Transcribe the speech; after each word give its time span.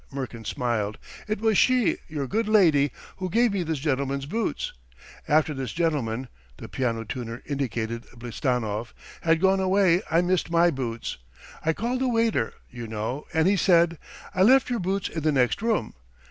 ."Murkin 0.11 0.43
smiled. 0.43 0.97
"It 1.27 1.41
was 1.41 1.59
she, 1.59 1.97
your 2.07 2.25
good 2.25 2.47
lady, 2.47 2.91
who 3.17 3.29
gave 3.29 3.53
me 3.53 3.61
this 3.61 3.77
gentleman's 3.77 4.25
boots.... 4.25 4.73
After 5.27 5.53
this 5.53 5.73
gentleman" 5.73 6.27
the 6.57 6.67
piano 6.67 7.03
tuner 7.03 7.43
indicated 7.45 8.07
Blistanov 8.17 8.95
"had 9.21 9.39
gone 9.39 9.59
away 9.59 10.01
I 10.09 10.21
missed 10.21 10.49
my 10.49 10.71
boots.... 10.71 11.19
I 11.63 11.73
called 11.73 11.99
the 12.01 12.09
waiter, 12.09 12.53
you 12.71 12.87
know, 12.87 13.27
and 13.31 13.47
he 13.47 13.55
said: 13.55 13.99
'I 14.33 14.41
left 14.41 14.71
your 14.71 14.79
boots 14.79 15.07
in 15.07 15.21
the 15.21 15.31
next 15.31 15.61
room!' 15.61 15.93